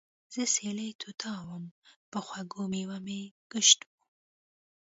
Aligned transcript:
زۀ 0.33 0.43
سېلي 0.53 0.89
طوطا 1.01 1.33
ووم 1.45 1.65
پۀ 2.11 2.19
خوږو 2.27 2.63
مېوو 2.71 2.97
مې 3.05 3.19
ګشت 3.51 3.79
وو 3.89 3.95